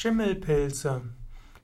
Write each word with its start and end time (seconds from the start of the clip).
Schimmelpilze. 0.00 1.02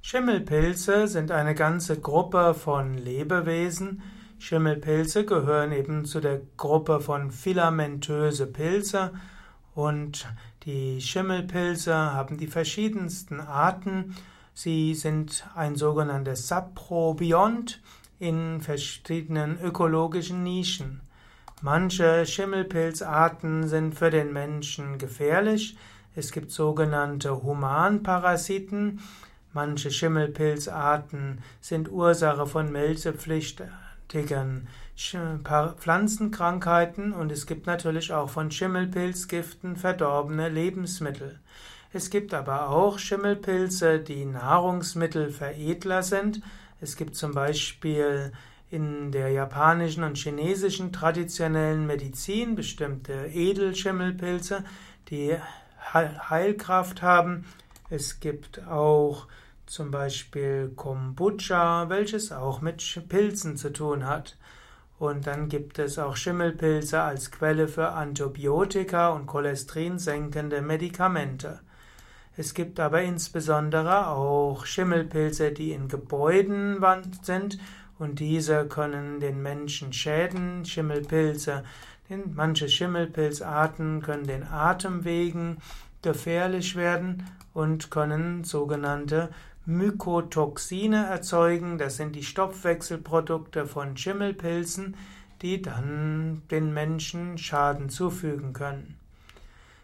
Schimmelpilze 0.00 1.06
sind 1.06 1.30
eine 1.30 1.54
ganze 1.54 2.00
Gruppe 2.00 2.54
von 2.54 2.94
Lebewesen. 2.94 4.00
Schimmelpilze 4.38 5.26
gehören 5.26 5.70
eben 5.72 6.06
zu 6.06 6.18
der 6.18 6.40
Gruppe 6.56 7.00
von 7.00 7.30
filamentöse 7.30 8.46
Pilze 8.46 9.12
und 9.74 10.26
die 10.64 11.02
Schimmelpilze 11.02 11.94
haben 11.94 12.38
die 12.38 12.46
verschiedensten 12.46 13.38
Arten. 13.38 14.16
Sie 14.54 14.94
sind 14.94 15.46
ein 15.54 15.76
sogenanntes 15.76 16.48
Saprobiont 16.48 17.82
in 18.18 18.62
verschiedenen 18.62 19.60
ökologischen 19.60 20.42
Nischen. 20.42 21.02
Manche 21.60 22.24
Schimmelpilzarten 22.24 23.68
sind 23.68 23.94
für 23.94 24.08
den 24.08 24.32
Menschen 24.32 24.96
gefährlich. 24.96 25.76
Es 26.14 26.30
gibt 26.32 26.50
sogenannte 26.50 27.42
Humanparasiten. 27.42 29.00
Manche 29.54 29.90
Schimmelpilzarten 29.90 31.42
sind 31.60 31.90
Ursache 31.90 32.46
von 32.46 32.70
melzepflichtigen 32.70 34.68
Pflanzenkrankheiten 35.78 37.12
und 37.12 37.32
es 37.32 37.46
gibt 37.46 37.66
natürlich 37.66 38.12
auch 38.12 38.28
von 38.28 38.50
Schimmelpilzgiften 38.50 39.76
verdorbene 39.76 40.48
Lebensmittel. 40.48 41.40
Es 41.94 42.10
gibt 42.10 42.32
aber 42.32 42.68
auch 42.70 42.98
Schimmelpilze, 42.98 43.98
die 43.98 44.24
Nahrungsmittelveredler 44.24 46.02
sind. 46.02 46.40
Es 46.80 46.96
gibt 46.96 47.16
zum 47.16 47.32
Beispiel 47.32 48.32
in 48.70 49.12
der 49.12 49.28
japanischen 49.30 50.02
und 50.02 50.16
chinesischen 50.16 50.92
traditionellen 50.92 51.86
Medizin 51.86 52.54
bestimmte 52.54 53.26
Edelschimmelpilze, 53.26 54.64
die 55.10 55.36
Heilkraft 55.92 57.02
haben. 57.02 57.44
Es 57.90 58.20
gibt 58.20 58.66
auch 58.66 59.26
zum 59.66 59.90
Beispiel 59.90 60.72
Kombucha, 60.76 61.88
welches 61.88 62.32
auch 62.32 62.60
mit 62.60 62.82
Pilzen 63.08 63.56
zu 63.56 63.72
tun 63.72 64.06
hat. 64.06 64.36
Und 64.98 65.26
dann 65.26 65.48
gibt 65.48 65.78
es 65.78 65.98
auch 65.98 66.14
Schimmelpilze 66.14 67.00
als 67.00 67.30
Quelle 67.30 67.66
für 67.66 67.88
Antibiotika 67.88 69.08
und 69.08 69.26
cholesterinsenkende 69.26 70.62
Medikamente. 70.62 71.60
Es 72.36 72.54
gibt 72.54 72.80
aber 72.80 73.02
insbesondere 73.02 74.08
auch 74.08 74.64
Schimmelpilze, 74.64 75.52
die 75.52 75.72
in 75.72 75.88
Gebäuden 75.88 76.80
sind 77.22 77.58
und 77.98 78.20
diese 78.20 78.66
können 78.66 79.20
den 79.20 79.42
Menschen 79.42 79.92
schäden. 79.92 80.64
Schimmelpilze 80.64 81.62
Manche 82.08 82.68
Schimmelpilzarten 82.68 84.02
können 84.02 84.26
den 84.26 84.42
Atemwegen 84.42 85.58
gefährlich 86.02 86.76
werden 86.76 87.24
und 87.54 87.90
können 87.90 88.44
sogenannte 88.44 89.30
Mykotoxine 89.64 91.06
erzeugen. 91.06 91.78
Das 91.78 91.96
sind 91.96 92.16
die 92.16 92.24
Stoffwechselprodukte 92.24 93.66
von 93.66 93.96
Schimmelpilzen, 93.96 94.96
die 95.40 95.62
dann 95.62 96.42
den 96.50 96.74
Menschen 96.74 97.38
Schaden 97.38 97.88
zufügen 97.88 98.52
können. 98.52 98.98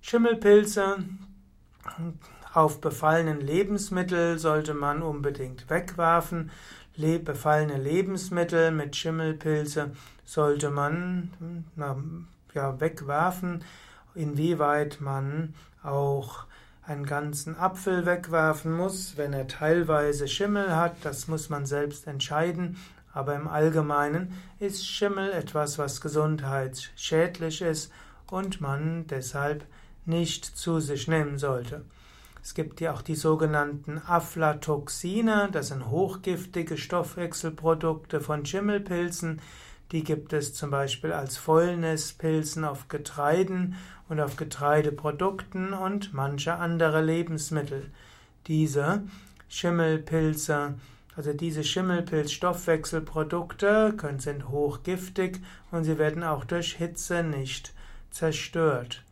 Schimmelpilze 0.00 0.98
auf 2.54 2.80
befallenen 2.80 3.40
Lebensmittel 3.40 4.38
sollte 4.38 4.74
man 4.74 5.02
unbedingt 5.02 5.70
wegwerfen 5.70 6.50
befallene 6.96 7.78
Lebensmittel 7.78 8.70
mit 8.70 8.96
Schimmelpilze 8.96 9.92
sollte 10.24 10.70
man 10.70 11.64
ja, 12.54 12.80
wegwerfen. 12.80 13.64
Inwieweit 14.14 15.00
man 15.00 15.54
auch 15.82 16.44
einen 16.86 17.06
ganzen 17.06 17.56
Apfel 17.56 18.04
wegwerfen 18.04 18.72
muss, 18.72 19.16
wenn 19.16 19.32
er 19.32 19.46
teilweise 19.46 20.28
Schimmel 20.28 20.76
hat, 20.76 20.96
das 21.02 21.28
muss 21.28 21.48
man 21.48 21.64
selbst 21.64 22.06
entscheiden. 22.06 22.76
Aber 23.14 23.34
im 23.34 23.46
Allgemeinen 23.46 24.32
ist 24.58 24.86
Schimmel 24.86 25.32
etwas, 25.32 25.78
was 25.78 26.00
gesundheitsschädlich 26.00 27.62
ist 27.62 27.92
und 28.30 28.60
man 28.60 29.06
deshalb 29.06 29.64
nicht 30.04 30.44
zu 30.44 30.80
sich 30.80 31.08
nehmen 31.08 31.38
sollte. 31.38 31.84
Es 32.42 32.54
gibt 32.54 32.80
ja 32.80 32.92
auch 32.92 33.02
die 33.02 33.14
sogenannten 33.14 33.98
Aflatoxine, 33.98 35.48
das 35.52 35.68
sind 35.68 35.88
hochgiftige 35.88 36.76
Stoffwechselprodukte 36.76 38.20
von 38.20 38.44
Schimmelpilzen. 38.44 39.40
Die 39.92 40.02
gibt 40.02 40.32
es 40.32 40.52
zum 40.52 40.70
Beispiel 40.70 41.12
als 41.12 41.36
Fäulnispilzen 41.36 42.64
auf 42.64 42.88
Getreiden 42.88 43.76
und 44.08 44.18
auf 44.20 44.34
Getreideprodukten 44.36 45.72
und 45.72 46.12
manche 46.14 46.56
andere 46.56 47.00
Lebensmittel. 47.00 47.92
Diese 48.48 49.04
Schimmelpilze, 49.48 50.74
also 51.14 51.32
diese 51.34 51.62
Schimmelpilzstoffwechselprodukte 51.62 53.94
sind 54.18 54.48
hochgiftig 54.48 55.40
und 55.70 55.84
sie 55.84 55.98
werden 55.98 56.24
auch 56.24 56.44
durch 56.44 56.72
Hitze 56.72 57.22
nicht 57.22 57.72
zerstört. 58.10 59.04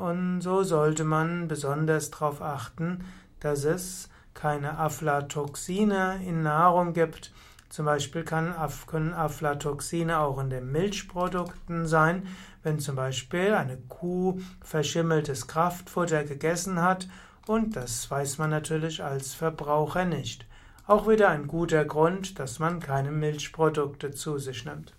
Und 0.00 0.40
so 0.40 0.62
sollte 0.62 1.04
man 1.04 1.48
besonders 1.48 2.10
darauf 2.10 2.42
achten, 2.42 3.04
dass 3.40 3.64
es 3.64 4.08
keine 4.34 4.78
Aflatoxine 4.78 6.20
in 6.24 6.42
Nahrung 6.42 6.92
gibt. 6.92 7.32
Zum 7.68 7.84
Beispiel 7.84 8.24
kann, 8.24 8.54
können 8.86 9.12
Aflatoxine 9.12 10.18
auch 10.18 10.38
in 10.38 10.50
den 10.50 10.70
Milchprodukten 10.72 11.86
sein, 11.86 12.26
wenn 12.62 12.80
zum 12.80 12.96
Beispiel 12.96 13.54
eine 13.54 13.76
Kuh 13.88 14.40
verschimmeltes 14.62 15.46
Kraftfutter 15.46 16.24
gegessen 16.24 16.82
hat 16.82 17.08
und 17.46 17.76
das 17.76 18.10
weiß 18.10 18.38
man 18.38 18.50
natürlich 18.50 19.02
als 19.02 19.34
Verbraucher 19.34 20.04
nicht. 20.04 20.46
Auch 20.86 21.08
wieder 21.08 21.28
ein 21.28 21.46
guter 21.46 21.84
Grund, 21.84 22.38
dass 22.38 22.58
man 22.58 22.80
keine 22.80 23.10
Milchprodukte 23.10 24.10
zu 24.12 24.38
sich 24.38 24.64
nimmt. 24.64 24.94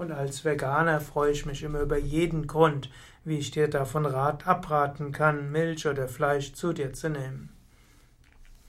Und 0.00 0.12
als 0.12 0.46
Veganer 0.46 0.98
freue 0.98 1.32
ich 1.32 1.44
mich 1.44 1.62
immer 1.62 1.80
über 1.80 1.98
jeden 1.98 2.46
Grund, 2.46 2.88
wie 3.22 3.36
ich 3.36 3.50
dir 3.50 3.68
davon 3.68 4.06
rat, 4.06 4.46
abraten 4.46 5.12
kann, 5.12 5.52
Milch 5.52 5.86
oder 5.86 6.08
Fleisch 6.08 6.54
zu 6.54 6.72
dir 6.72 6.94
zu 6.94 7.10
nehmen. 7.10 7.50